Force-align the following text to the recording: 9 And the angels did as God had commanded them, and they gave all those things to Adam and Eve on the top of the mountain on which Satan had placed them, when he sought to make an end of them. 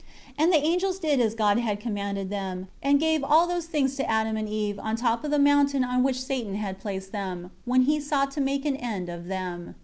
9 0.39 0.45
And 0.51 0.51
the 0.51 0.57
angels 0.67 0.97
did 0.97 1.19
as 1.21 1.35
God 1.35 1.59
had 1.59 1.79
commanded 1.79 2.31
them, 2.31 2.69
and 2.81 2.95
they 2.97 3.05
gave 3.05 3.23
all 3.23 3.45
those 3.45 3.67
things 3.67 3.95
to 3.97 4.09
Adam 4.09 4.35
and 4.35 4.49
Eve 4.49 4.79
on 4.79 4.95
the 4.95 5.01
top 5.01 5.23
of 5.23 5.29
the 5.29 5.37
mountain 5.37 5.83
on 5.83 6.01
which 6.01 6.23
Satan 6.25 6.55
had 6.55 6.79
placed 6.79 7.11
them, 7.11 7.51
when 7.65 7.83
he 7.83 7.99
sought 7.99 8.31
to 8.31 8.41
make 8.41 8.65
an 8.65 8.77
end 8.77 9.09
of 9.09 9.25
them. 9.27 9.75